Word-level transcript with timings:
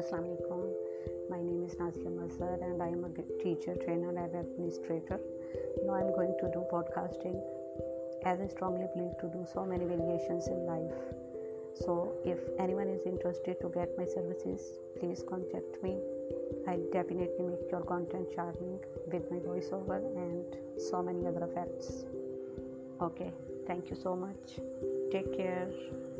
Assalamu 0.00 0.28
alaikum. 0.34 0.62
My 1.32 1.40
name 1.42 1.64
is 1.64 1.74
Nazia 1.80 2.12
Mazhar 2.14 2.56
and 2.68 2.84
I 2.86 2.88
am 2.94 3.04
a 3.08 3.24
teacher, 3.42 3.74
trainer 3.82 4.14
and 4.22 4.38
administrator. 4.38 5.18
Now 5.84 5.96
I 5.96 6.00
am 6.00 6.14
going 6.20 6.32
to 6.38 6.46
do 6.56 6.64
podcasting, 6.72 7.36
as 8.32 8.40
I 8.40 8.46
strongly 8.46 8.88
believe 8.94 9.12
to 9.20 9.30
do 9.36 9.44
so 9.52 9.66
many 9.66 9.84
variations 9.84 10.48
in 10.48 10.64
life. 10.64 11.04
So 11.84 12.16
if 12.24 12.40
anyone 12.58 12.88
is 12.88 13.04
interested 13.14 13.60
to 13.60 13.68
get 13.78 13.94
my 13.98 14.06
services, 14.18 14.66
please 14.98 15.22
contact 15.28 15.82
me. 15.82 15.98
I'll 16.66 16.88
definitely 17.00 17.48
make 17.52 17.70
your 17.70 17.84
content 17.94 18.34
charming 18.34 18.78
with 19.12 19.30
my 19.30 19.44
voiceover 19.52 20.02
and 20.28 20.62
so 20.90 21.02
many 21.02 21.26
other 21.26 21.50
effects. 21.52 22.04
Okay 23.04 23.28
thank 23.66 23.88
you 23.90 23.96
so 24.02 24.14
much 24.24 24.48
take 25.10 25.24
care 25.36 26.15